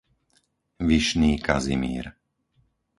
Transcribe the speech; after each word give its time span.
Vyšný 0.89 1.31
Kazimír 1.47 2.05